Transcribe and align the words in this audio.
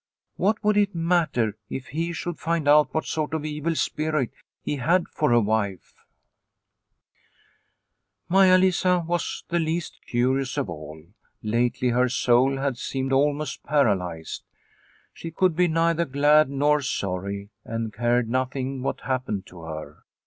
What 0.35 0.63
would 0.63 0.77
it 0.77 0.95
matter 0.95 1.59
if 1.69 1.89
he 1.89 2.11
should 2.11 2.39
find 2.39 2.67
out 2.67 2.91
what 2.91 3.05
sort 3.05 3.35
of 3.35 3.45
evil 3.45 3.75
spirit 3.75 4.31
he 4.63 4.77
had 4.77 5.07
for 5.09 5.31
a 5.31 5.39
wife? 5.39 5.93
Maia 8.27 8.57
Lisa 8.57 9.01
was 9.07 9.43
the 9.49 9.59
least 9.59 9.99
curious 10.07 10.57
of 10.57 10.71
all. 10.71 11.03
Lately 11.43 11.89
her 11.89 12.09
soul 12.09 12.57
had 12.57 12.79
seemed 12.79 13.13
almost 13.13 13.61
paralysed. 13.61 14.43
She 15.13 15.29
could 15.29 15.55
be 15.55 15.67
neither 15.67 16.05
glad 16.05 16.49
nor 16.49 16.81
sorry, 16.81 17.51
and 17.63 17.93
cared 17.93 18.27
nothing 18.27 18.81
what 18.81 19.01
happened 19.01 19.45
to 19.45 19.61
her. 19.61 20.03